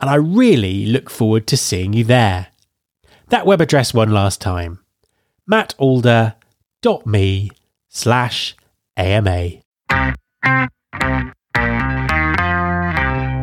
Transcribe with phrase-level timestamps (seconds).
[0.00, 2.48] and I really look forward to seeing you there.
[3.28, 4.80] That web address one last time
[5.50, 6.40] mattalder.me
[7.88, 8.56] slash
[8.96, 9.50] AMA.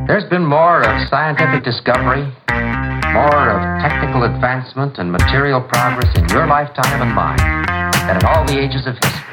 [0.07, 2.23] There's been more of scientific discovery,
[3.13, 7.37] more of technical advancement and material progress in your lifetime and mine
[8.07, 9.23] than in all the ages of history.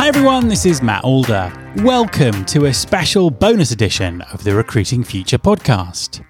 [0.00, 1.52] Hi everyone, this is Matt Alder.
[1.84, 6.24] Welcome to a special bonus edition of the Recruiting Future podcast.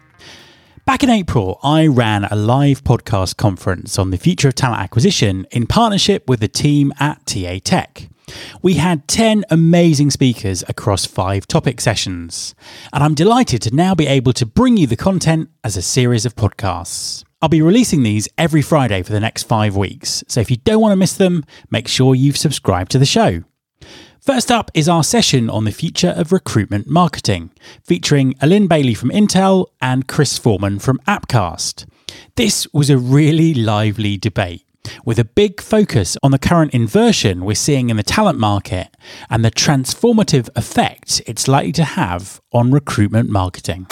[0.87, 5.47] Back in April, I ran a live podcast conference on the future of talent acquisition
[5.53, 8.09] in partnership with the team at TA Tech.
[8.61, 12.57] We had 10 amazing speakers across five topic sessions,
[12.93, 16.27] and I'm delighted to now be able to bring you the content as a series
[16.27, 17.23] of podcasts.
[17.41, 20.81] I'll be releasing these every Friday for the next five weeks, so if you don't
[20.81, 23.45] want to miss them, make sure you've subscribed to the show.
[24.21, 27.51] First up is our session on the future of recruitment marketing,
[27.83, 31.87] featuring Allyn Bailey from Intel and Chris Forman from Appcast.
[32.37, 34.65] This was a really lively debate
[35.05, 38.97] with a big focus on the current inversion we're seeing in the talent market
[39.29, 43.87] and the transformative effect it's likely to have on recruitment marketing.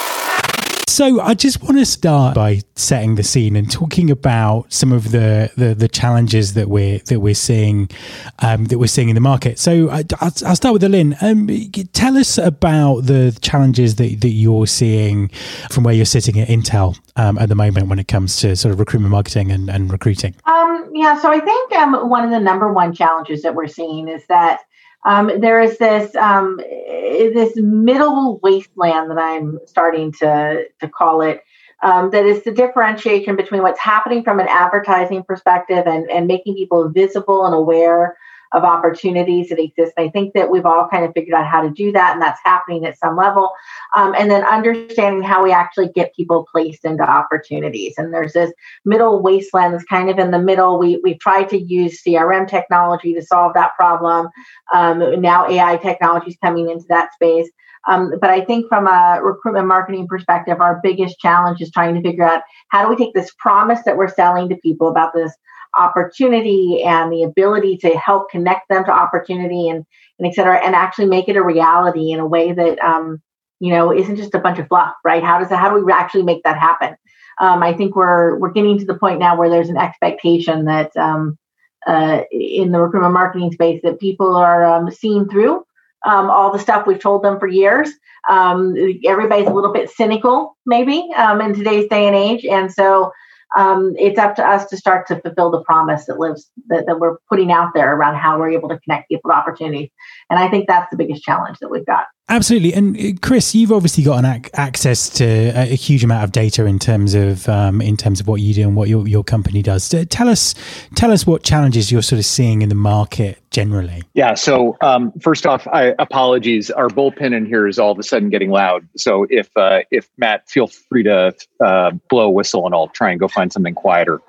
[0.89, 5.13] So I just want to start by setting the scene and talking about some of
[5.13, 7.91] the the, the challenges that we're that we're seeing
[8.39, 9.59] um, that we're seeing in the market.
[9.59, 11.15] So I, will start with Allyn.
[11.21, 11.47] Um,
[11.93, 15.29] tell us about the challenges that, that you're seeing
[15.71, 18.73] from where you're sitting at Intel um, at the moment when it comes to sort
[18.73, 20.35] of recruitment marketing and, and recruiting.
[20.47, 24.09] Um, yeah, so I think um, one of the number one challenges that we're seeing
[24.09, 24.61] is that
[25.05, 31.43] um, there is this um, this middle wasteland that I'm starting to to call it.
[31.81, 36.57] Um, that is the differentiation between what's happening from an advertising perspective and, and making
[36.57, 38.17] people visible and aware
[38.53, 39.93] of opportunities that exist.
[39.97, 42.23] And I think that we've all kind of figured out how to do that, and
[42.23, 43.51] that's happening at some level.
[43.97, 47.95] Um, and then understanding how we actually get people placed into opportunities.
[47.99, 48.53] And there's this
[48.85, 50.79] middle wasteland that's kind of in the middle.
[50.79, 54.29] We we've tried to use CRM technology to solve that problem.
[54.73, 57.51] Um, now AI technology is coming into that space.
[57.87, 62.03] Um, but I think from a recruitment marketing perspective, our biggest challenge is trying to
[62.03, 65.33] figure out how do we take this promise that we're selling to people about this
[65.77, 69.85] opportunity and the ability to help connect them to opportunity and,
[70.19, 73.21] and et cetera, and actually make it a reality in a way that, um,
[73.61, 75.23] you know, isn't just a bunch of fluff, right?
[75.23, 76.97] How does that, how do we actually make that happen?
[77.41, 80.97] Um, I think we're, we're getting to the point now where there's an expectation that,
[80.97, 81.39] um,
[81.87, 85.65] uh, in the recruitment marketing space that people are um, seeing through
[86.07, 87.91] um, all the stuff we've told them for years.
[88.29, 88.75] Um,
[89.07, 93.13] everybody's a little bit cynical, maybe, um, in today's day and age, and so
[93.57, 97.01] um, it's up to us to start to fulfill the promise that lives that, that
[97.01, 99.91] we're putting out there around how we're able to connect people to opportunities.
[100.29, 102.07] And I think that's the biggest challenge that we've got.
[102.31, 106.25] Absolutely, and uh, Chris, you've obviously got an ac- access to a, a, huge amount
[106.25, 109.09] of data in terms of um, in terms of what you do and what your,
[109.09, 109.89] your company does.
[110.11, 110.55] Tell us,
[110.95, 114.03] tell us what challenges you're sort of seeing in the market generally.
[114.13, 114.35] Yeah.
[114.35, 116.71] So um, first off, I apologies.
[116.71, 118.87] Our bullpen in here is all of a sudden getting loud.
[118.95, 121.35] So if uh, if Matt, feel free to
[121.65, 124.21] uh, blow a whistle, and I'll try and go find something quieter.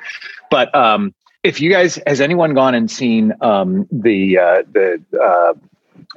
[0.49, 1.13] But um,
[1.43, 5.53] if you guys, has anyone gone and seen um, the uh, the uh,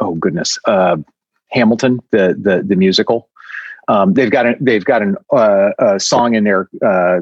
[0.01, 0.97] oh goodness uh,
[1.53, 3.29] Hamilton, the the the musical.
[3.89, 7.21] Um, they've got a, they've got an, uh, a song in there uh,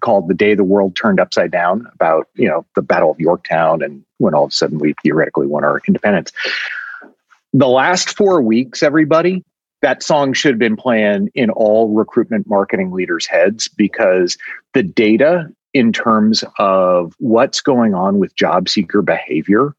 [0.00, 3.82] called "The Day the World Turned Upside Down" about you know the Battle of Yorktown
[3.82, 6.32] and when all of a sudden we theoretically won our independence.
[7.52, 9.44] The last four weeks, everybody,
[9.80, 14.36] that song should have been playing in all recruitment marketing leaders' heads because
[14.72, 19.74] the data in terms of what's going on with job seeker behavior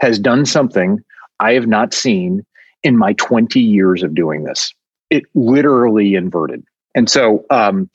[0.00, 1.02] has done something
[1.40, 2.44] I have not seen
[2.82, 4.72] in my 20 years of doing this.
[5.10, 6.64] It literally inverted.
[6.94, 7.90] And so um,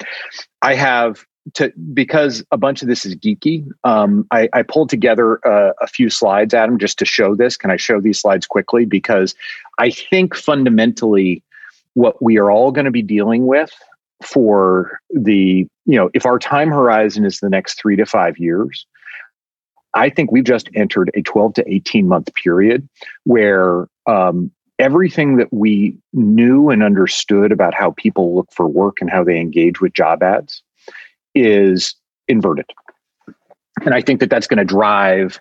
[0.62, 3.68] I have to because a bunch of this is geeky.
[3.84, 7.56] Um, I, I, pulled together a, a, few slides, Adam, just to show this.
[7.56, 8.86] Can I show these slides quickly?
[8.86, 9.36] Because
[9.78, 11.44] I think fundamentally,
[11.94, 13.72] what we are all going to be dealing with
[14.24, 18.86] for the you know if our time horizon is the next three to five years.
[19.94, 22.90] I think we've just entered a 12 to 18 month period
[23.24, 29.10] where um, everything that we knew and understood about how people look for work and
[29.10, 30.62] how they engage with job ads
[31.33, 31.95] is
[32.27, 32.66] inverted.
[33.83, 35.39] And I think that that's going to drive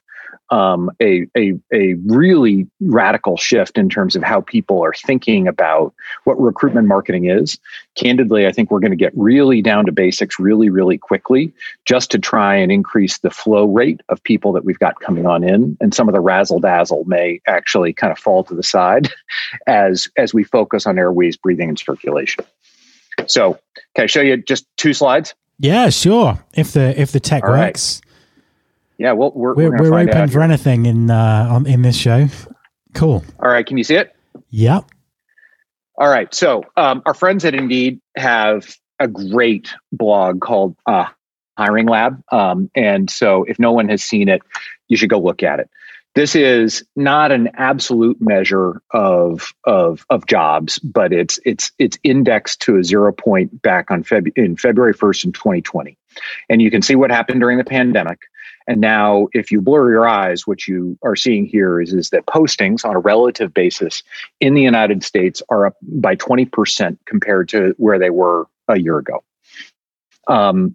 [0.50, 5.94] um, a, a, a really radical shift in terms of how people are thinking about
[6.24, 7.58] what recruitment marketing is.
[7.94, 11.52] Candidly, I think we're going to get really down to basics really, really quickly
[11.84, 15.44] just to try and increase the flow rate of people that we've got coming on
[15.44, 15.76] in.
[15.80, 19.10] And some of the razzle dazzle may actually kind of fall to the side
[19.66, 22.44] as, as we focus on airways, breathing, and circulation.
[23.26, 23.58] So,
[23.94, 25.34] can I show you just two slides?
[25.58, 26.44] Yeah, sure.
[26.52, 28.00] If the if the tech All works.
[28.02, 28.03] Right.
[28.98, 32.28] Yeah, well, we're we're, we're, we're open for anything in uh, in this show.
[32.94, 33.24] Cool.
[33.40, 34.14] All right, can you see it?
[34.50, 34.84] Yep.
[35.96, 36.32] All right.
[36.34, 41.06] So um, our friends at Indeed have a great blog called uh,
[41.58, 44.42] Hiring Lab, um, and so if no one has seen it,
[44.88, 45.70] you should go look at it.
[46.14, 52.60] This is not an absolute measure of of of jobs, but it's it's it's indexed
[52.62, 55.98] to a zero point back on Feb in February first in 2020,
[56.48, 58.20] and you can see what happened during the pandemic.
[58.66, 62.26] And now, if you blur your eyes, what you are seeing here is, is that
[62.26, 64.02] postings on a relative basis
[64.40, 68.98] in the United States are up by 20% compared to where they were a year
[68.98, 69.22] ago,
[70.28, 70.72] um,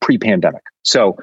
[0.00, 0.62] pre pandemic.
[0.82, 1.16] So,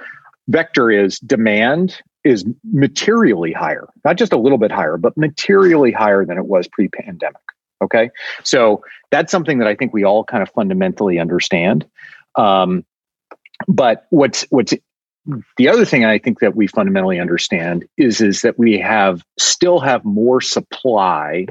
[0.47, 6.25] vector is demand is materially higher, not just a little bit higher, but materially higher
[6.25, 7.41] than it was pre pandemic.
[7.83, 8.09] Okay.
[8.43, 11.85] So, that's something that I think we all kind of fundamentally understand.
[12.35, 12.85] Um,
[13.67, 14.73] but what's what's
[15.57, 19.79] the other thing I think that we fundamentally understand is is that we have still
[19.79, 21.47] have more supply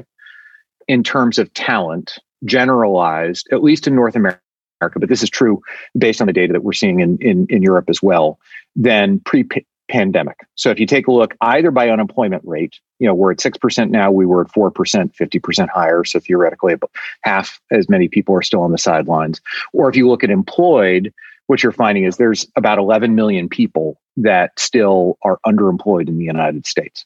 [0.87, 4.39] in terms of talent generalized, at least in North America,
[4.79, 5.61] but this is true
[5.97, 8.39] based on the data that we're seeing in in, in Europe as well,
[8.75, 9.45] than pre
[9.87, 10.39] pandemic.
[10.55, 13.89] So if you take a look either by unemployment rate, you know, we're at 6%
[13.89, 16.03] now, we were at 4%, 50% higher.
[16.03, 16.75] So theoretically,
[17.21, 19.41] half as many people are still on the sidelines.
[19.73, 21.13] Or if you look at employed,
[21.47, 26.25] what you're finding is there's about 11 million people that still are underemployed in the
[26.25, 27.05] United States.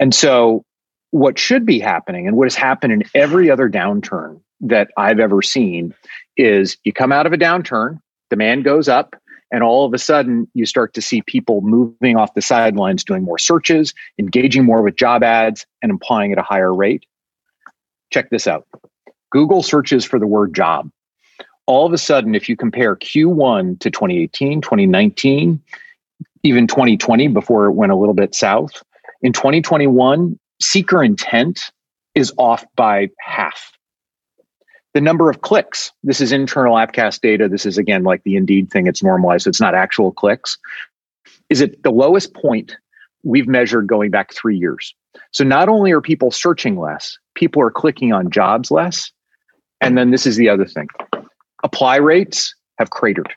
[0.00, 0.64] And so,
[1.10, 5.42] what should be happening and what has happened in every other downturn that I've ever
[5.42, 5.94] seen
[6.36, 8.00] is you come out of a downturn,
[8.30, 9.14] demand goes up,
[9.52, 13.22] and all of a sudden you start to see people moving off the sidelines, doing
[13.22, 17.06] more searches, engaging more with job ads, and applying at a higher rate.
[18.12, 18.66] Check this out
[19.30, 20.90] Google searches for the word job
[21.66, 25.62] all of a sudden, if you compare Q1 to 2018, 2019,
[26.42, 28.82] even 2020 before it went a little bit south,
[29.22, 31.72] in 2021, seeker intent
[32.14, 33.72] is off by half.
[34.92, 37.48] The number of clicks, this is internal Appcast data.
[37.48, 40.56] This is again like the Indeed thing, it's normalized, it's not actual clicks,
[41.48, 42.76] is at the lowest point
[43.24, 44.94] we've measured going back three years.
[45.32, 49.10] So not only are people searching less, people are clicking on jobs less.
[49.80, 50.88] And then this is the other thing
[51.64, 53.34] apply rates have cratered.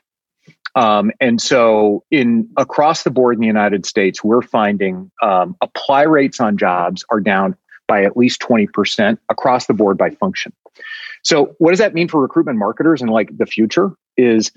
[0.74, 6.02] Um, and so, in across the board in the United States, we're finding um, apply
[6.02, 7.56] rates on jobs are down
[7.88, 10.52] by at least 20% across the board by function.
[11.24, 13.92] So, what does that mean for recruitment marketers and like the future?
[14.16, 14.52] Is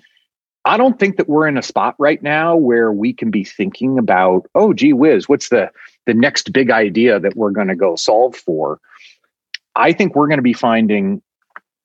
[0.65, 3.97] I don't think that we're in a spot right now where we can be thinking
[3.97, 5.71] about, oh, gee whiz, what's the
[6.05, 8.79] the next big idea that we're going to go solve for?
[9.75, 11.23] I think we're going to be finding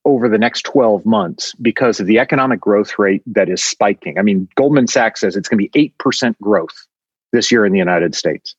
[0.07, 4.19] over the next 12 months because of the economic growth rate that is spiking.
[4.19, 6.87] I mean, Goldman Sachs says it's going to be 8% growth
[7.33, 8.55] this year in the United States.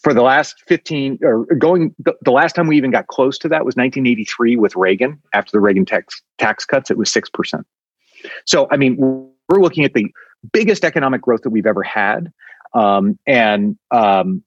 [0.00, 3.48] For the last 15 or going the, the last time we even got close to
[3.48, 5.22] that was 1983 with Reagan.
[5.32, 7.62] After the Reagan tax tax cuts, it was 6%.
[8.44, 10.06] So, I mean, we're looking at the
[10.52, 12.32] biggest economic growth that we've ever had.
[12.74, 14.42] Um, and um,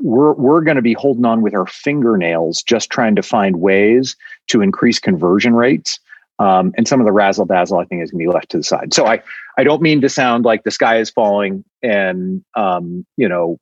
[0.00, 4.16] we're we're going to be holding on with our fingernails, just trying to find ways
[4.48, 5.98] to increase conversion rates.
[6.38, 8.56] Um, and some of the razzle dazzle, I think, is going to be left to
[8.56, 8.94] the side.
[8.94, 9.22] So I
[9.58, 13.58] I don't mean to sound like the sky is falling and um, you know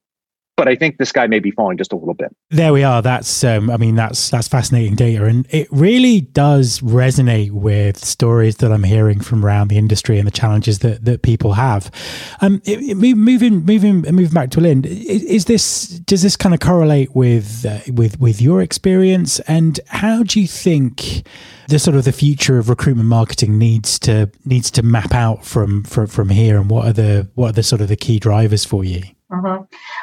[0.59, 2.35] but I think this guy may be falling just a little bit.
[2.51, 3.01] There we are.
[3.01, 8.57] That's, um, I mean, that's that's fascinating data, and it really does resonate with stories
[8.57, 11.93] that I'm hearing from around the industry and the challenges that, that people have.
[12.41, 16.55] Um, it, it, moving, moving, moving back to Lynn, is, is this does this kind
[16.57, 21.23] of correlate with uh, with with your experience, and how do you think?
[21.69, 25.85] the sort of the future of recruitment marketing needs to needs to map out from
[25.85, 28.65] from, from here and what are the what are the sort of the key drivers
[28.65, 29.47] for you Mm-hmm.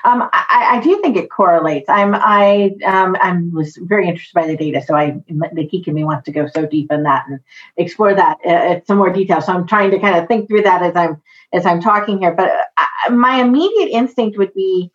[0.08, 1.90] Um, I, I, do think it correlates.
[1.90, 5.96] I'm I um, I'm was very interested by the data, so I the geek in
[5.96, 7.40] me wants to go so deep in that and
[7.76, 9.42] explore that uh, some more detail.
[9.42, 12.36] So I'm trying to kind of think through that as I'm as I'm talking here.
[12.36, 14.92] But I, my immediate instinct would be,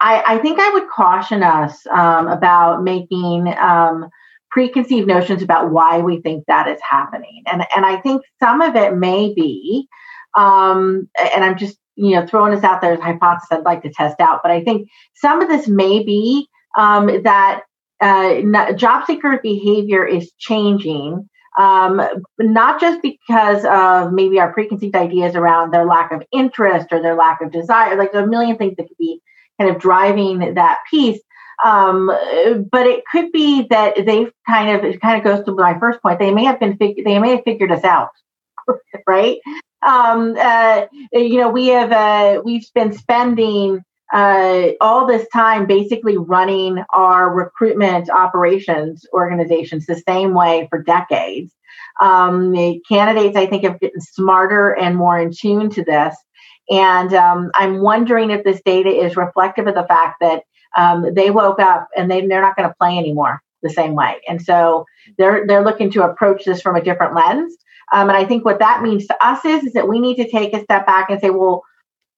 [0.00, 4.10] I, I think I would caution us um, about making um,
[4.50, 8.74] preconceived notions about why we think that is happening, and and I think some of
[8.74, 9.86] it may be,
[10.36, 13.82] um, and I'm just you know, throwing us out there as a hypothesis I'd like
[13.82, 14.40] to test out.
[14.42, 17.62] But I think some of this may be um, that
[18.00, 21.28] uh, job seeker behavior is changing,
[21.58, 22.00] um,
[22.38, 27.16] not just because of maybe our preconceived ideas around their lack of interest or their
[27.16, 27.96] lack of desire.
[27.96, 29.20] Like a million things that could be
[29.60, 31.20] kind of driving that piece.
[31.64, 32.06] Um,
[32.70, 36.00] but it could be that they've kind of it kind of goes to my first
[36.00, 36.20] point.
[36.20, 38.10] They may have been fig- they may have figured us out,
[39.08, 39.38] right?
[39.86, 46.16] Um, uh, you know, we have uh, we've been spending uh, all this time basically
[46.16, 51.52] running our recruitment operations organizations the same way for decades.
[52.00, 56.16] Um, the candidates, I think, have gotten smarter and more in tune to this.
[56.70, 60.42] And um, I'm wondering if this data is reflective of the fact that
[60.76, 64.16] um, they woke up and they, they're not going to play anymore the same way.
[64.28, 67.56] And so they're they're looking to approach this from a different lens.
[67.92, 70.30] Um, and I think what that means to us is, is that we need to
[70.30, 71.62] take a step back and say, well,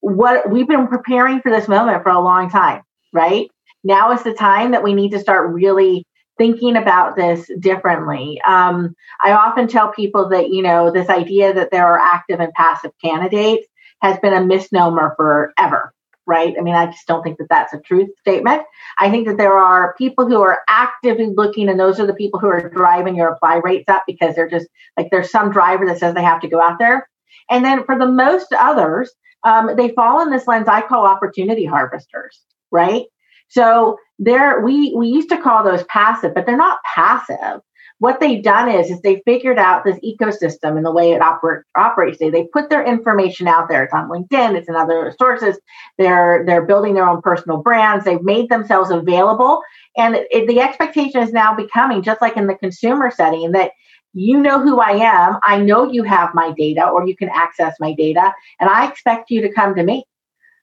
[0.01, 3.51] what we've been preparing for this moment for a long time, right?
[3.85, 6.07] Now is the time that we need to start really
[6.39, 8.41] thinking about this differently.
[8.47, 12.53] Um, I often tell people that, you know, this idea that there are active and
[12.55, 13.67] passive candidates
[14.01, 15.93] has been a misnomer forever
[16.31, 16.55] right?
[16.57, 18.63] I mean, I just don't think that that's a truth statement.
[18.99, 22.39] I think that there are people who are actively looking, and those are the people
[22.39, 25.99] who are driving your apply rates up because they're just like there's some driver that
[25.99, 27.09] says they have to go out there.
[27.51, 29.11] And then for the most others,
[29.43, 33.07] um, they fall in this lens I call opportunity harvesters, right?
[33.49, 37.61] So there, we we used to call those passive, but they're not passive
[38.01, 41.63] what they've done is is they figured out this ecosystem and the way it oper-
[41.77, 42.19] operates.
[42.19, 43.85] They, they put their information out there.
[43.85, 45.59] It's on linkedin it's in other sources.
[45.99, 48.05] They're they're building their own personal brands.
[48.05, 49.63] They've made themselves available.
[49.99, 53.73] And it, the expectation is now becoming just like in the consumer setting that
[54.15, 55.39] you know who I am.
[55.43, 59.31] I know you have my data or you can access my data, and I expect
[59.31, 60.05] you to come to me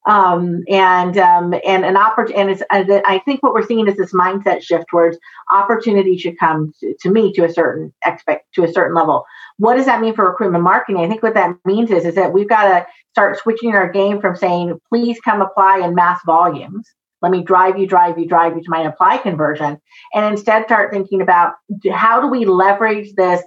[0.08, 2.40] um, and um, and an opportunity.
[2.40, 2.64] And it's,
[3.06, 5.18] I think what we're seeing is this mindset shift towards
[5.52, 9.26] opportunity should come to, to, me to a certain expect to a certain level.
[9.58, 11.04] What does that mean for recruitment marketing?
[11.04, 14.22] I think what that means is is that we've got to start switching our game
[14.22, 16.88] from saying please come apply in mass volumes.
[17.22, 19.80] Let me drive you, drive you, drive you to my apply conversion,
[20.14, 21.56] and instead start thinking about
[21.92, 23.44] how do we leverage this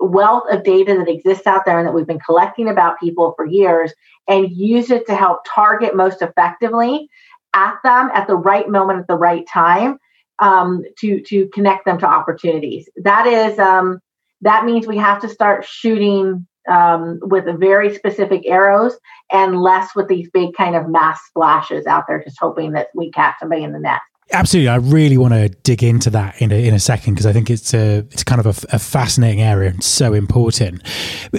[0.00, 3.46] wealth of data that exists out there and that we've been collecting about people for
[3.46, 3.92] years
[4.28, 7.08] and use it to help target most effectively
[7.54, 9.98] at them at the right moment at the right time
[10.38, 12.88] um, to to connect them to opportunities.
[12.96, 14.00] That is um,
[14.42, 18.98] that means we have to start shooting um, with very specific arrows
[19.32, 23.10] and less with these big kind of mass splashes out there, just hoping that we
[23.10, 24.00] catch somebody in the net.
[24.32, 27.32] Absolutely, I really want to dig into that in a, in a second because I
[27.32, 30.82] think it's a it's kind of a, a, fascinating area and so important.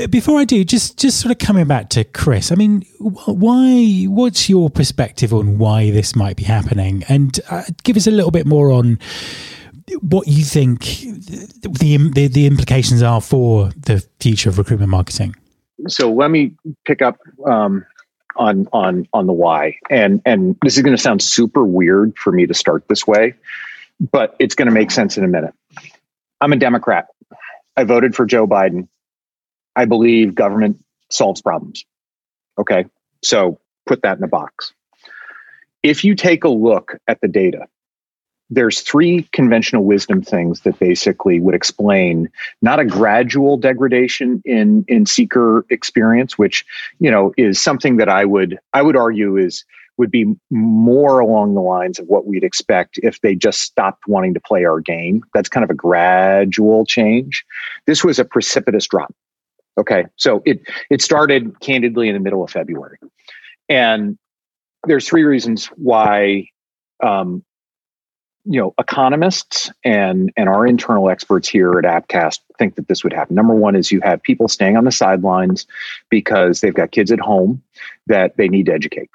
[0.10, 4.06] Before I do, just just sort of coming back to Chris, I mean, why?
[4.06, 8.32] What's your perspective on why this might be happening, and uh, give us a little
[8.32, 9.00] bit more on
[10.02, 15.36] what you think the, the the implications are for the future of recruitment marketing.
[15.90, 16.54] So let me
[16.86, 17.86] pick up um,
[18.38, 19.78] on on on the why.
[19.90, 23.34] And and this is going to sound super weird for me to start this way,
[24.12, 25.54] but it's going to make sense in a minute.
[26.40, 27.08] I'm a Democrat.
[27.76, 28.88] I voted for Joe Biden.
[29.76, 31.86] I believe government solves problems.
[32.60, 32.86] Okay.
[33.24, 34.74] So put that in a box.
[35.84, 37.68] If you take a look at the data,
[38.50, 42.30] there's three conventional wisdom things that basically would explain
[42.62, 46.66] not a gradual degradation in in seeker experience which
[47.00, 49.66] you know is something that i would i would argue is
[49.98, 54.32] would be more along the lines of what we'd expect if they just stopped wanting
[54.32, 55.24] to play our game.
[55.34, 57.44] That's kind of a gradual change.
[57.88, 59.14] This was a precipitous drop.
[59.78, 62.98] Okay so it it started candidly in the middle of february.
[63.70, 64.18] And
[64.86, 66.50] there's three reasons why
[67.04, 67.44] um,
[68.50, 73.14] you know, economists and and our internal experts here at Appcast think that this would
[73.14, 73.36] happen.
[73.36, 75.68] Number one is you have people staying on the sidelines
[76.10, 77.62] because they've got kids at home
[78.08, 79.10] that they need to educate.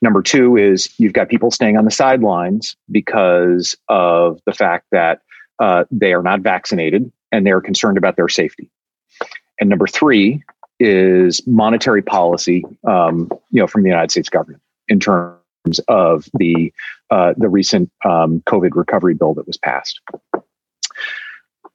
[0.00, 5.20] Number two is you've got people staying on the sidelines because of the fact that
[5.58, 8.70] uh, they are not vaccinated and they're concerned about their safety.
[9.60, 10.42] And number three
[10.80, 15.38] is monetary policy, um, you know, from the United States government in terms
[15.88, 16.72] of the
[17.14, 20.00] uh, the recent um, COVID recovery bill that was passed.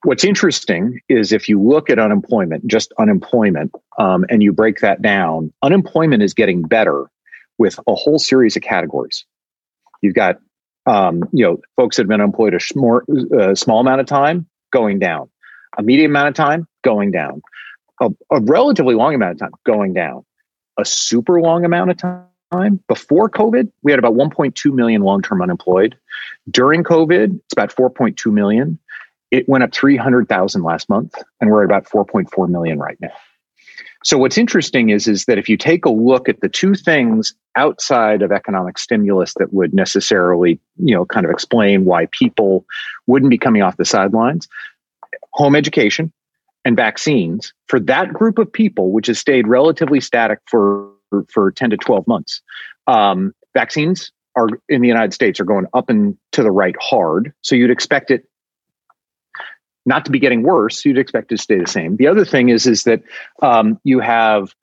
[0.04, 5.00] What's interesting is if you look at unemployment, just unemployment, um, and you break that
[5.00, 7.10] down, unemployment is getting better
[7.56, 9.24] with a whole series of categories.
[10.02, 10.36] You've got
[10.84, 13.00] um, you know folks that have been unemployed a small,
[13.38, 15.30] uh, small amount of time going down,
[15.78, 17.40] a medium amount of time going down,
[18.02, 20.22] a, a relatively long amount of time going down,
[20.78, 25.22] a super long amount of time time before COVID, we had about 1.2 million long
[25.22, 25.96] term unemployed.
[26.50, 28.78] During COVID, it's about 4.2 million.
[29.30, 33.12] It went up 300,000 last month, and we're at about 4.4 million right now.
[34.02, 37.34] So what's interesting is, is that if you take a look at the two things
[37.54, 42.64] outside of economic stimulus that would necessarily, you know, kind of explain why people
[43.06, 44.48] wouldn't be coming off the sidelines,
[45.32, 46.12] home education
[46.64, 51.50] and vaccines for that group of people, which has stayed relatively static for for, for
[51.50, 52.40] 10 to 12 months.
[52.86, 57.32] Um, vaccines are in the United States are going up and to the right hard.
[57.42, 58.24] So you'd expect it
[59.86, 60.84] not to be getting worse.
[60.84, 61.96] You'd expect it to stay the same.
[61.96, 63.02] The other thing is, is that
[63.42, 64.54] um, you have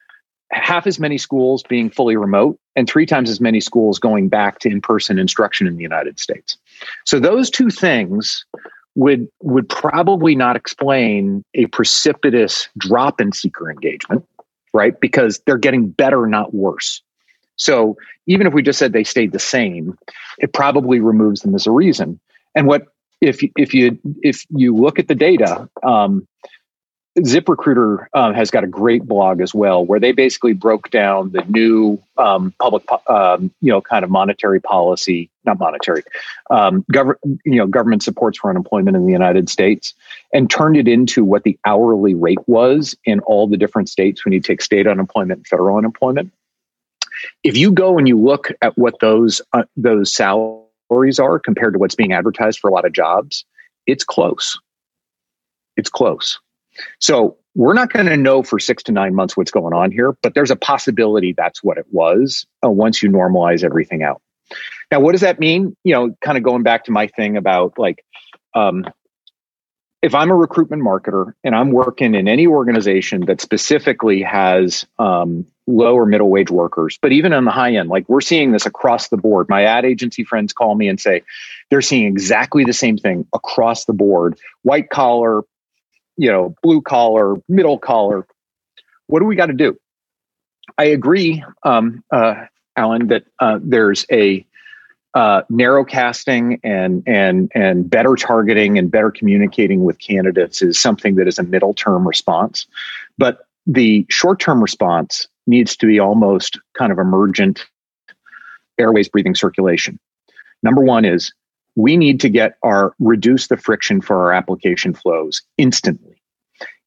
[0.51, 4.59] half as many schools being fully remote and three times as many schools going back
[4.59, 6.57] to in-person instruction in the United States.
[7.05, 8.45] So those two things
[8.95, 14.25] would would probably not explain a precipitous drop in seeker engagement
[14.77, 14.99] right?
[14.99, 17.01] Because they're getting better, not worse.
[17.55, 19.97] So even if we just said they stayed the same,
[20.37, 22.19] it probably removes them as a reason.
[22.53, 22.83] And what
[23.19, 26.27] if if you if you look at the data, um,
[27.17, 31.43] ZipRecruiter uh, has got a great blog as well, where they basically broke down the
[31.47, 36.03] new um, public, um, you know, kind of monetary policy, not monetary,
[36.51, 39.95] um, government, you know, government supports for unemployment in the United States,
[40.31, 44.31] and turned it into what the hourly rate was in all the different states when
[44.31, 46.31] you take state unemployment and federal unemployment.
[47.43, 51.79] If you go and you look at what those uh, those salaries are compared to
[51.79, 53.43] what's being advertised for a lot of jobs,
[53.87, 54.59] it's close.
[55.77, 56.39] It's close.
[56.99, 60.15] So we're not going to know for six to nine months what's going on here,
[60.21, 64.21] but there's a possibility that's what it was uh, once you normalize everything out.
[64.91, 65.75] Now, what does that mean?
[65.83, 68.05] You know, kind of going back to my thing about like,
[68.53, 68.85] um,
[70.03, 75.45] if I'm a recruitment marketer and I'm working in any organization that specifically has um,
[75.65, 78.65] low or middle wage workers, but even on the high end, like we're seeing this
[78.65, 79.49] across the board.
[79.49, 81.23] My ad agency friends call me and say
[81.69, 85.41] they're seeing exactly the same thing across the board white collar,
[86.17, 88.25] you know, blue collar, middle collar.
[89.07, 89.77] What do we got to do?
[90.77, 94.45] I agree, um, uh, Allyn, that uh, there's a
[95.13, 101.15] uh, narrow casting and and and better targeting and better communicating with candidates is something
[101.15, 102.67] that is a middle term response,
[103.17, 107.65] but the short term response needs to be almost kind of emergent
[108.77, 109.97] airways breathing circulation.
[110.61, 111.33] Number one is
[111.77, 116.19] we need to get our reduce the friction for our application flows instantly.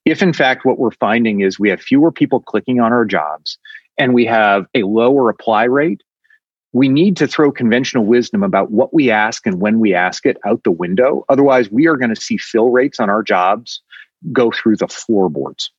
[0.05, 3.57] If in fact what we're finding is we have fewer people clicking on our jobs
[3.97, 6.03] and we have a lower apply rate,
[6.73, 10.39] we need to throw conventional wisdom about what we ask and when we ask it
[10.45, 11.25] out the window.
[11.29, 13.81] Otherwise, we are going to see fill rates on our jobs
[14.33, 15.71] go through the floorboards.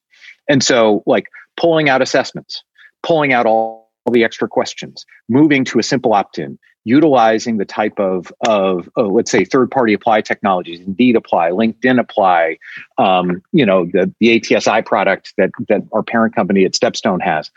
[0.48, 2.64] And so, like pulling out assessments,
[3.04, 8.00] pulling out all the extra questions, moving to a simple opt in, utilizing the type
[8.00, 12.58] of of uh, let's say third party apply technologies indeed apply linkedin apply
[12.98, 17.52] um, you know the, the atsi product that that our parent company at stepstone has.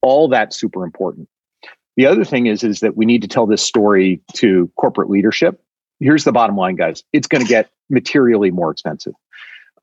[0.00, 1.28] All that's super important.
[1.96, 5.60] The other thing is is that we need to tell this story to corporate leadership.
[6.00, 7.04] Here's the bottom line guys.
[7.12, 9.12] It's going to get materially more expensive.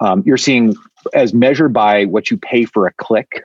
[0.01, 0.75] Um, you're seeing
[1.13, 3.43] as measured by what you pay for a click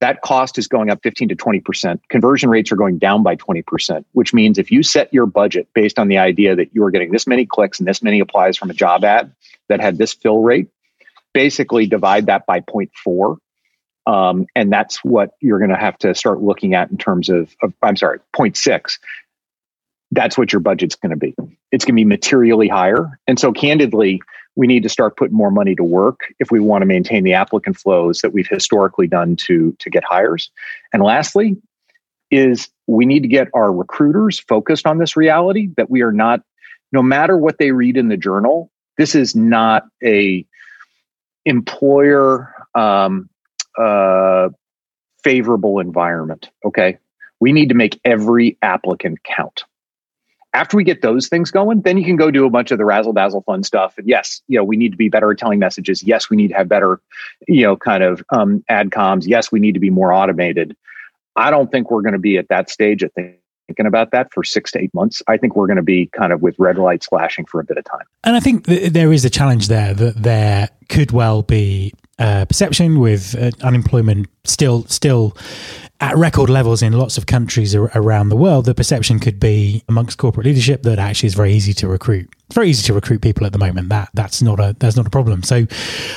[0.00, 2.00] that cost is going up 15 to 20%.
[2.08, 5.98] Conversion rates are going down by 20%, which means if you set your budget based
[5.98, 8.70] on the idea that you are getting this many clicks and this many applies from
[8.70, 9.32] a job ad
[9.68, 10.68] that had this fill rate,
[11.32, 13.38] basically divide that by 0.4.
[14.06, 17.54] Um, and that's what you're going to have to start looking at in terms of,
[17.62, 18.98] of I'm sorry, 0.6.
[20.12, 21.34] That's what your budget's going to be.
[21.72, 23.18] It's going to be materially higher.
[23.26, 24.22] And so, candidly,
[24.56, 27.34] we need to start putting more money to work if we want to maintain the
[27.34, 30.50] applicant flows that we've historically done to to get hires.
[30.92, 31.56] And lastly,
[32.30, 36.40] is we need to get our recruiters focused on this reality that we are not,
[36.92, 40.44] no matter what they read in the journal, this is not a
[41.44, 43.28] employer um,
[43.78, 44.48] uh,
[45.22, 46.50] favorable environment.
[46.64, 46.98] Okay.
[47.40, 49.64] We need to make every applicant count.
[50.56, 52.86] After we get those things going, then you can go do a bunch of the
[52.86, 53.98] razzle dazzle fun stuff.
[53.98, 56.02] And yes, you know, we need to be better at telling messages.
[56.02, 56.98] Yes, we need to have better,
[57.46, 59.24] you know, kind of um, ad comms.
[59.26, 60.74] Yes, we need to be more automated.
[61.36, 64.42] I don't think we're going to be at that stage of thinking about that for
[64.44, 65.22] six to eight months.
[65.28, 67.76] I think we're going to be kind of with red lights flashing for a bit
[67.76, 68.06] of time.
[68.24, 72.44] And I think th- there is a challenge there that there could well be uh,
[72.46, 75.36] perception with uh, unemployment still still
[76.00, 78.66] at record levels in lots of countries ar- around the world.
[78.66, 82.28] The perception could be amongst corporate leadership that actually it's very easy to recruit.
[82.46, 83.88] It's very easy to recruit people at the moment.
[83.88, 85.42] That that's not a that's not a problem.
[85.42, 85.66] So,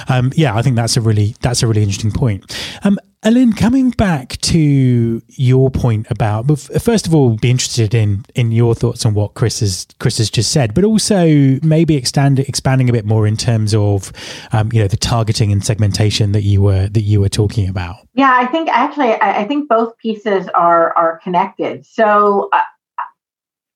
[0.07, 2.55] um, yeah, I think that's a really that's a really interesting point.
[2.83, 6.45] Um, Allyn, coming back to your point about,
[6.81, 10.29] first of all, be interested in in your thoughts on what Chris has Chris has
[10.29, 14.13] just said, but also maybe expand expanding a bit more in terms of,
[14.53, 17.97] um, you know, the targeting and segmentation that you were that you were talking about.
[18.13, 21.85] Yeah, I think actually, I, I think both pieces are are connected.
[21.85, 22.49] So.
[22.53, 22.61] Uh,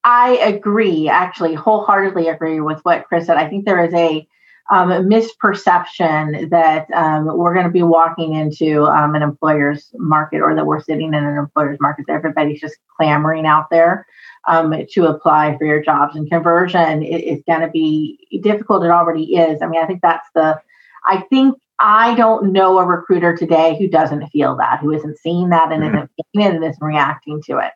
[0.06, 3.38] I agree, actually, wholeheartedly agree with what Chris said.
[3.38, 4.28] I think there is a
[4.72, 10.56] um, misperception that um, we're going to be walking into um, an employer's market or
[10.56, 12.06] that we're sitting in an employer's market.
[12.10, 14.08] Everybody's just clamoring out there
[14.48, 18.84] um, to apply for your jobs, and conversion is, is going to be difficult.
[18.84, 19.62] It already is.
[19.62, 20.62] I mean, I think that's the.
[21.06, 25.50] I think I don't know a recruiter today who doesn't feel that, who isn't seeing
[25.50, 25.96] that and mm-hmm.
[25.96, 27.72] isn't feeling it and isn't reacting to it.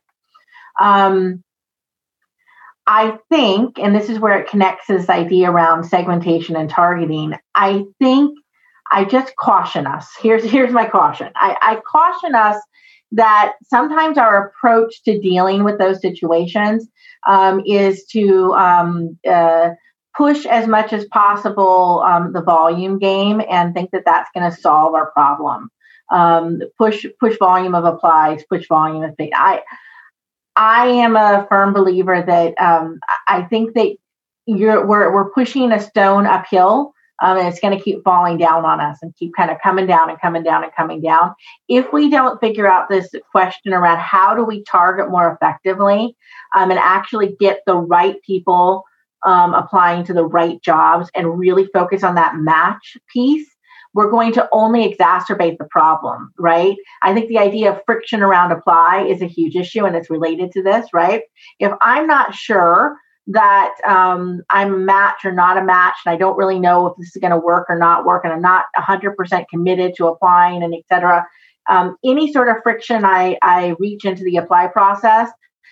[0.79, 1.43] Um,
[2.87, 7.33] I think, and this is where it connects this idea around segmentation and targeting.
[7.53, 8.39] I think
[8.89, 10.09] I just caution us.
[10.21, 11.29] Here's here's my caution.
[11.35, 12.55] I, I caution us
[13.11, 16.87] that sometimes our approach to dealing with those situations
[17.27, 19.71] um, is to um, uh,
[20.15, 24.57] push as much as possible um, the volume game and think that that's going to
[24.57, 25.69] solve our problem.
[26.09, 29.13] Um, push push volume of applies, push volume of.
[29.19, 29.61] I
[30.57, 33.95] I am a firm believer that um, I think that
[34.47, 36.93] you're we're we're pushing a stone uphill.
[37.19, 39.87] Um, and it's going to keep falling down on us and keep kind of coming
[39.87, 41.33] down and coming down and coming down.
[41.67, 46.15] If we don't figure out this question around how do we target more effectively
[46.55, 48.83] um, and actually get the right people
[49.25, 53.47] um, applying to the right jobs and really focus on that match piece,
[53.97, 56.77] we're going to only exacerbate the problem, right?
[57.01, 60.51] I think the idea of friction around apply is a huge issue and it's related
[60.51, 61.23] to this, right?
[61.57, 66.15] If I'm not sure that um, I'm a match or not a match, and I
[66.15, 68.65] don't really know if this is going to work or not work, and I'm not
[68.77, 71.25] 100% committed to applying and et cetera,
[71.67, 75.31] um, any sort of friction I, I reach into the apply process,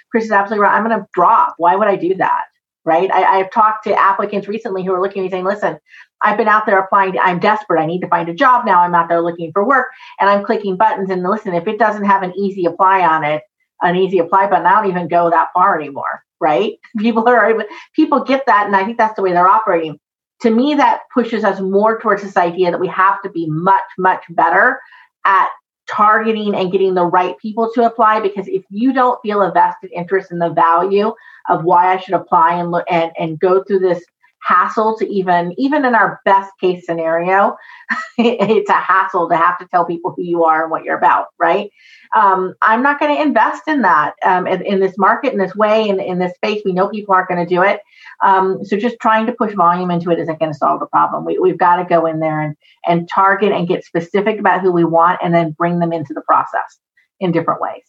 [0.10, 0.76] Chris is absolutely right.
[0.76, 1.54] I'm going to drop.
[1.60, 2.46] Why would I do that?
[2.86, 3.10] Right.
[3.10, 5.80] I, I've talked to applicants recently who are looking at me saying, listen,
[6.22, 7.18] I've been out there applying.
[7.18, 7.82] I'm desperate.
[7.82, 8.82] I need to find a job now.
[8.82, 9.88] I'm out there looking for work
[10.20, 11.10] and I'm clicking buttons.
[11.10, 13.42] And listen, if it doesn't have an easy apply on it,
[13.82, 16.24] an easy apply button, I don't even go that far anymore.
[16.40, 16.74] Right?
[17.00, 20.00] People are people get that, and I think that's the way they're operating.
[20.42, 23.86] To me, that pushes us more towards this idea that we have to be much,
[23.98, 24.80] much better
[25.24, 25.50] at
[25.88, 28.20] targeting and getting the right people to apply.
[28.20, 31.14] Because if you don't feel a vested interest in the value
[31.50, 34.04] of why I should apply and look and, and go through this
[34.46, 37.58] hassle to even even in our best case scenario
[38.18, 41.28] it's a hassle to have to tell people who you are and what you're about
[41.40, 41.72] right?
[42.16, 45.56] Um, i'm not going to invest in that um, in, in, this market in this
[45.56, 46.62] way in, in this space.
[46.64, 47.82] We know people aren't going to do it.
[48.24, 51.26] Um, so just trying to push volume into it isn't going to solve the problem.
[51.26, 52.56] We, we've got to go in there and,
[52.86, 56.22] and target and get specific about who we want and then bring them into the
[56.22, 56.80] process
[57.20, 57.84] in different ways.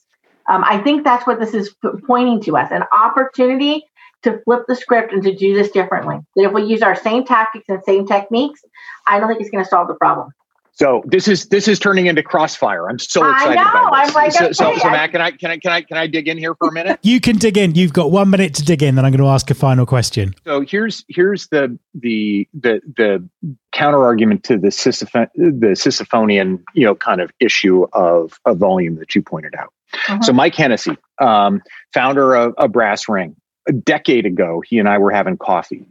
[0.48, 1.74] Um, I think that's what this is
[2.06, 3.84] pointing to us an opportunity
[4.26, 6.18] to flip the script and to do this differently.
[6.36, 8.60] That if we use our same tactics and same techniques,
[9.06, 10.30] I don't think it's going to solve the problem.
[10.72, 12.90] So this is this is turning into crossfire.
[12.90, 13.70] I'm so excited I know.
[13.70, 14.08] about this.
[14.10, 16.06] I'm like, so, okay, so, so Matt, can I can I can I can I
[16.06, 17.00] dig in here for a minute?
[17.02, 17.74] you can dig in.
[17.74, 18.94] You've got one minute to dig in.
[18.94, 20.34] Then I'm going to ask a final question.
[20.44, 23.26] So here's here's the the the the
[23.72, 28.96] counter argument to the Sisyph- the Sisyphonian you know kind of issue of a volume
[28.96, 29.72] that you pointed out.
[29.94, 30.20] Uh-huh.
[30.20, 31.62] So Mike Hennessy, um,
[31.94, 33.34] founder of, of BrassRing,
[33.66, 35.87] a decade ago, he and I were having coffee.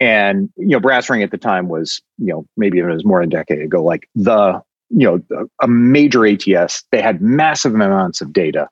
[0.00, 3.28] And, you know, BrassRing at the time was, you know, maybe it was more than
[3.28, 6.84] a decade ago, like the, you know, a major ATS.
[6.90, 8.68] They had massive amounts of data.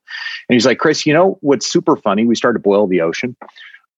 [0.49, 2.27] And he's like, Chris, you know what's super funny?
[2.27, 3.37] We started to boil the ocean.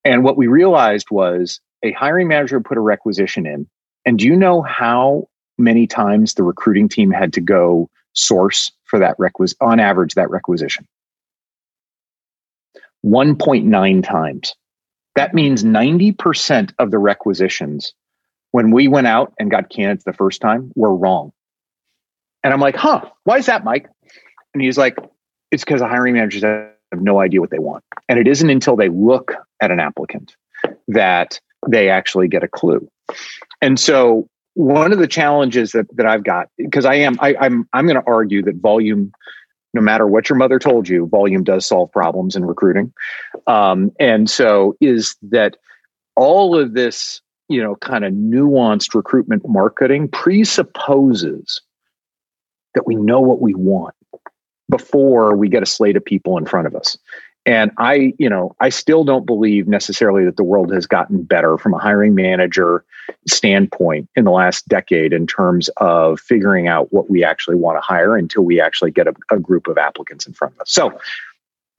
[0.05, 3.69] And what we realized was a hiring manager put a requisition in.
[4.05, 8.99] And do you know how many times the recruiting team had to go source for
[8.99, 10.87] that requisition, on average, that requisition?
[13.05, 14.55] 1.9 times.
[15.17, 17.95] That means 90% of the requisitions
[18.53, 21.33] when we went out and got candidates the first time were wrong.
[22.43, 23.89] And I'm like, huh, why is that, Mike?
[24.55, 24.97] And he's like,
[25.51, 27.85] it's because the hiring managers have no idea what they want.
[28.09, 30.37] And it isn't until they look at an applicant
[30.89, 32.89] that they actually get a clue.
[33.61, 37.69] And so one of the challenges that, that I've got, because I am, I, I'm,
[37.73, 39.13] I'm going to argue that volume,
[39.75, 42.93] no matter what your mother told you, volume does solve problems in recruiting.
[43.47, 45.57] Um, and so is that
[46.17, 51.61] all of this, you know, kind of nuanced recruitment marketing presupposes
[52.75, 53.95] that we know what we want
[54.69, 56.97] before we get a slate of people in front of us.
[57.47, 61.57] And I, you know, I still don't believe necessarily that the world has gotten better
[61.57, 62.85] from a hiring manager
[63.27, 67.81] standpoint in the last decade in terms of figuring out what we actually want to
[67.81, 70.71] hire until we actually get a, a group of applicants in front of us.
[70.71, 70.99] So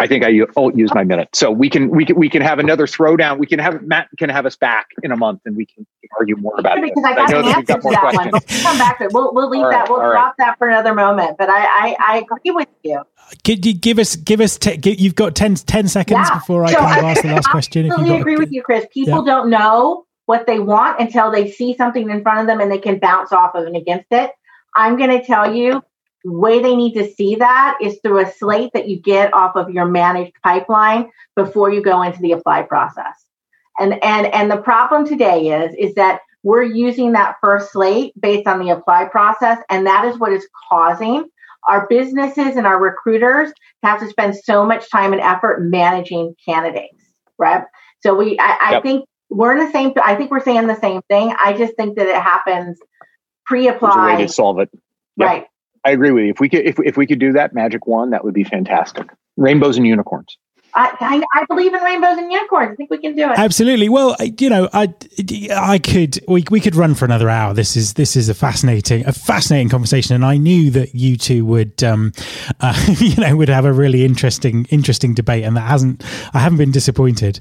[0.01, 1.29] I think I oh, use my minute.
[1.33, 3.37] So we can we can we can have another throwdown.
[3.37, 5.85] We can have Matt can have us back in a month and we can
[6.17, 6.83] argue more about it.
[6.83, 8.15] Because I got I an answer to that questions.
[8.17, 8.31] one.
[8.31, 9.13] But we'll come back to it.
[9.13, 9.89] We'll we'll leave that.
[9.89, 10.33] We'll drop right.
[10.39, 11.37] that for another moment.
[11.37, 13.03] But I, I I agree with you.
[13.43, 16.39] Could you give us give us te- give, you've got 10, 10 seconds yeah.
[16.39, 17.85] before I so can I, ask the last I question.
[17.85, 18.85] I absolutely agree with you, Chris.
[18.91, 19.33] People yeah.
[19.33, 22.79] don't know what they want until they see something in front of them and they
[22.79, 24.31] can bounce off of and against it.
[24.75, 25.83] I'm going to tell you
[26.23, 29.69] way they need to see that is through a slate that you get off of
[29.71, 33.25] your managed pipeline before you go into the apply process.
[33.79, 38.47] And and and the problem today is is that we're using that first slate based
[38.47, 41.25] on the apply process and that is what is causing
[41.67, 46.35] our businesses and our recruiters to have to spend so much time and effort managing
[46.43, 47.03] candidates,
[47.37, 47.63] right?
[48.01, 48.83] So we I, I yep.
[48.83, 51.33] think we're in the same I think we're saying the same thing.
[51.39, 52.79] I just think that it happens
[53.45, 54.21] pre-apply.
[54.21, 54.69] to solve it.
[55.17, 55.27] Yep.
[55.27, 55.45] Right.
[55.83, 56.31] I agree with you.
[56.31, 59.09] If we could, if, if we could do that magic one, that would be fantastic.
[59.37, 60.37] Rainbows and unicorns.
[60.73, 62.71] I, I, believe in rainbows and unicorns.
[62.71, 63.37] I think we can do it.
[63.37, 63.89] Absolutely.
[63.89, 64.93] Well, you know, I
[65.51, 67.53] I could we, we could run for another hour.
[67.53, 71.45] This is this is a fascinating a fascinating conversation, and I knew that you two
[71.45, 72.13] would um,
[72.61, 76.03] uh, you know would have a really interesting interesting debate, and that hasn't
[76.33, 77.39] I haven't been disappointed.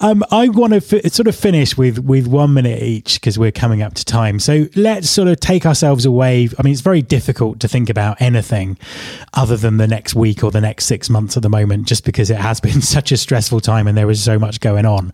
[0.00, 3.82] Um, I want to sort of finish with with one minute each because we're coming
[3.82, 4.40] up to time.
[4.40, 6.48] So let's sort of take ourselves away.
[6.58, 8.78] I mean, it's very difficult to think about anything
[9.34, 12.30] other than the next week or the next six months at the moment, just because
[12.30, 15.12] it has been been such a stressful time and there was so much going on.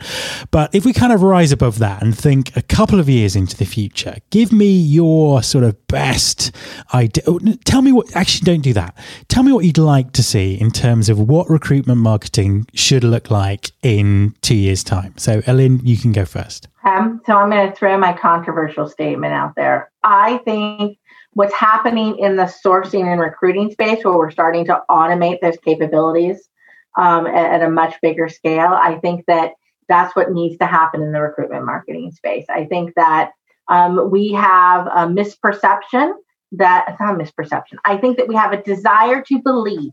[0.51, 3.57] But if we kind of rise above that and think a couple of years into
[3.57, 6.55] the future, give me your sort of best
[6.93, 7.25] idea.
[7.27, 8.97] Oh, tell me what, actually, don't do that.
[9.29, 13.31] Tell me what you'd like to see in terms of what recruitment marketing should look
[13.31, 15.15] like in two years' time.
[15.17, 16.69] So, Allyn, you can go first.
[16.85, 19.91] Um, so, I'm going to throw my controversial statement out there.
[20.03, 20.99] I think
[21.33, 26.49] what's happening in the sourcing and recruiting space where we're starting to automate those capabilities
[26.97, 28.73] um, at, at, a much bigger scale.
[28.73, 29.53] I think that
[29.89, 32.47] that's what needs to happen in the recruitment marketing space.
[32.49, 33.33] I think that
[33.69, 36.13] um, we have a misperception
[36.53, 37.77] that it's not a misperception.
[37.85, 39.91] I think that we have a desire to believe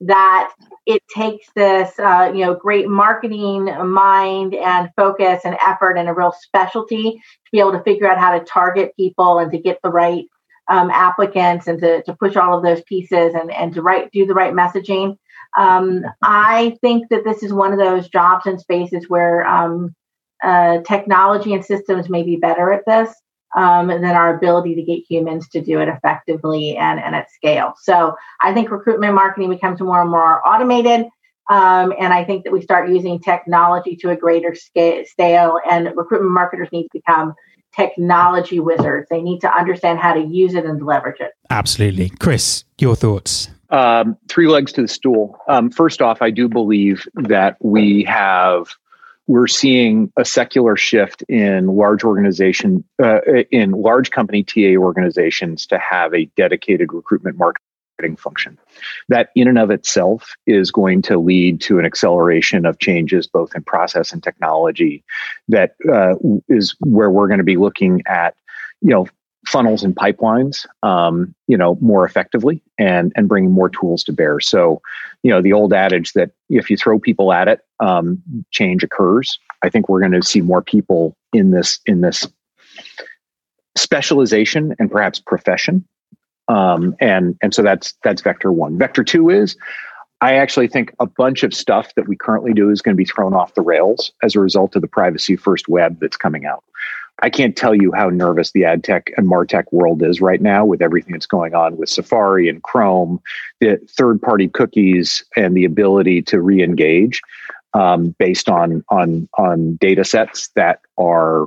[0.00, 0.52] that
[0.86, 6.14] it takes this, uh, you know, great marketing mind and focus and effort and a
[6.14, 9.78] real specialty to be able to figure out how to target people and to get
[9.82, 10.24] the right
[10.68, 14.24] um, applicants and to, to push all of those pieces and, and to write do
[14.24, 15.16] the right messaging.
[15.58, 19.94] Um, I think that this is one of those jobs and spaces where um,
[20.42, 23.12] uh, technology and systems may be better at this
[23.56, 27.74] um, than our ability to get humans to do it effectively and, and at scale.
[27.82, 31.06] So I think recruitment marketing becomes more and more automated.
[31.50, 36.32] Um, and I think that we start using technology to a greater scale, and recruitment
[36.32, 37.34] marketers need to become
[37.74, 39.08] technology wizards.
[39.10, 41.32] They need to understand how to use it and leverage it.
[41.50, 42.10] Absolutely.
[42.10, 43.48] Chris, your thoughts?
[43.70, 45.38] Um, three legs to the stool.
[45.48, 48.68] Um, first off, I do believe that we have
[49.28, 55.78] we're seeing a secular shift in large organization uh, in large company TA organizations to
[55.78, 58.58] have a dedicated recruitment marketing function.
[59.10, 63.54] That in and of itself is going to lead to an acceleration of changes both
[63.54, 65.04] in process and technology.
[65.48, 66.14] That uh,
[66.48, 68.34] is where we're going to be looking at
[68.80, 69.08] you know
[69.48, 74.40] funnels and pipelines um, you know more effectively and and bringing more tools to bear.
[74.40, 74.82] So
[75.22, 79.38] you know the old adage that if you throw people at it um, change occurs.
[79.62, 82.26] I think we're going to see more people in this in this
[83.76, 85.86] specialization and perhaps profession.
[86.48, 88.78] Um, and and so that's that's vector one.
[88.78, 89.56] Vector two is
[90.20, 93.04] I actually think a bunch of stuff that we currently do is going to be
[93.04, 96.64] thrown off the rails as a result of the privacy first web that's coming out.
[97.20, 100.64] I can't tell you how nervous the ad tech and martech world is right now
[100.64, 103.20] with everything that's going on with Safari and Chrome,
[103.60, 107.20] the third party cookies, and the ability to re engage.
[107.74, 111.46] um, based on on on data sets that are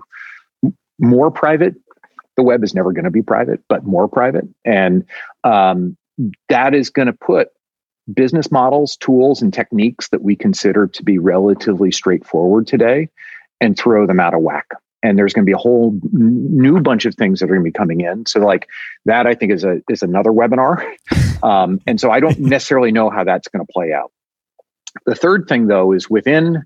[1.00, 1.76] more private.
[2.38, 5.04] The web is never going to be private, but more private, and
[5.44, 5.98] um,
[6.50, 7.50] that is going to put
[8.14, 13.10] business models, tools, and techniques that we consider to be relatively straightforward today,
[13.60, 14.68] and throw them out of whack
[15.04, 17.64] and there's going to be a whole new bunch of things that are going to
[17.64, 18.26] be coming in.
[18.26, 18.68] So like
[19.06, 20.84] that, I think is a is another webinar,
[21.44, 24.12] um, and so I don't necessarily know how that's going to play out.
[25.06, 26.64] The third thing though is within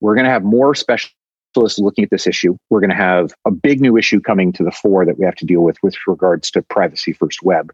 [0.00, 2.56] we're going to have more specialists looking at this issue.
[2.68, 5.36] We're going to have a big new issue coming to the fore that we have
[5.36, 7.72] to deal with with regards to privacy first web.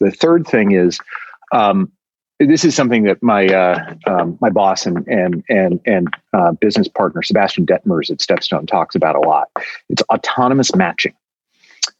[0.00, 0.98] The third thing is
[1.52, 1.90] um,
[2.40, 6.88] this is something that my uh, um, my boss and and and and uh, business
[6.88, 9.48] partner Sebastian Dettmers at Stepstone talks about a lot.
[9.88, 11.14] It's autonomous matching.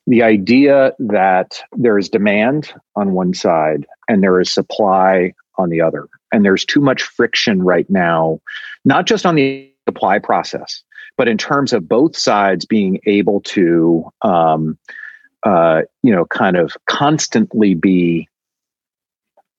[0.07, 5.81] The idea that there is demand on one side and there is supply on the
[5.81, 8.41] other, and there's too much friction right now,
[8.85, 10.83] not just on the supply process,
[11.17, 14.77] but in terms of both sides being able to, um,
[15.45, 18.29] uh, you know, kind of constantly be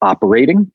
[0.02, 0.72] operating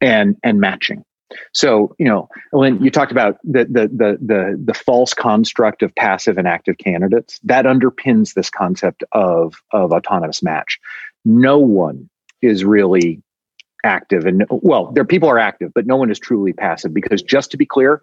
[0.00, 1.04] and and matching.
[1.52, 5.94] So, you know, when you talked about the, the the the the false construct of
[5.94, 10.78] passive and active candidates, that underpins this concept of of autonomous match.
[11.24, 12.08] No one
[12.42, 13.22] is really
[13.84, 17.50] active and well, there people are active, but no one is truly passive because just
[17.50, 18.02] to be clear,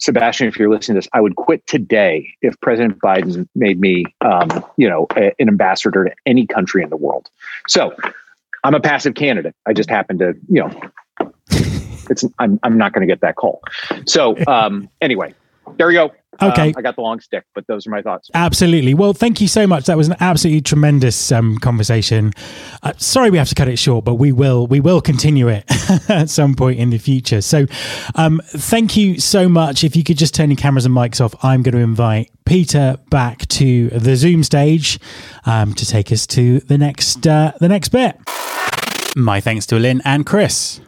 [0.00, 4.04] Sebastian, if you're listening to this, I would quit today if President Biden made me,
[4.20, 7.30] um, you know, a, an ambassador to any country in the world.
[7.68, 7.94] So
[8.64, 9.54] I'm a passive candidate.
[9.66, 10.80] I just happen to, you know,
[12.10, 13.62] it's I'm I'm not going to get that call.
[14.06, 15.34] So um, anyway,
[15.76, 16.14] there you go.
[16.42, 16.68] Okay.
[16.68, 18.30] Um, I got the long stick, but those are my thoughts.
[18.34, 18.94] Absolutely.
[18.94, 19.86] Well, thank you so much.
[19.86, 22.32] That was an absolutely tremendous um, conversation.
[22.82, 25.64] Uh, sorry we have to cut it short, but we will we will continue it
[26.08, 27.40] at some point in the future.
[27.40, 27.66] So,
[28.14, 29.84] um, thank you so much.
[29.84, 32.96] If you could just turn your cameras and mics off, I'm going to invite Peter
[33.10, 34.98] back to the Zoom stage
[35.46, 38.18] um, to take us to the next uh, the next bit.
[39.16, 40.80] My thanks to Lynn and Chris.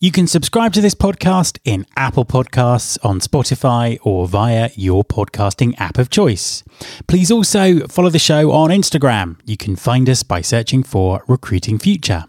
[0.00, 5.78] You can subscribe to this podcast in Apple Podcasts, on Spotify, or via your podcasting
[5.80, 6.62] app of choice.
[7.06, 9.40] Please also follow the show on Instagram.
[9.44, 12.24] You can find us by searching for Recruiting Future.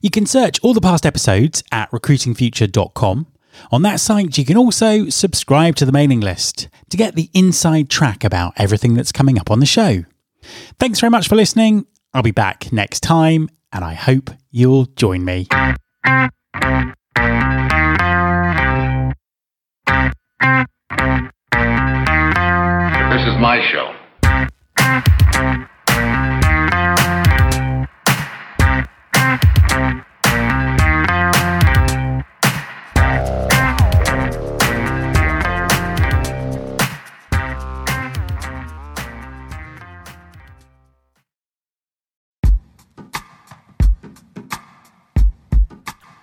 [0.00, 3.26] You can search all the past episodes at recruitingfuture.com.
[3.70, 7.88] On that site, you can also subscribe to the mailing list to get the inside
[7.88, 10.04] track about everything that's coming up on the show.
[10.78, 11.86] Thanks very much for listening.
[12.12, 15.46] I'll be back next time and I hope you'll join me.
[16.54, 16.62] This
[23.26, 23.99] is my show.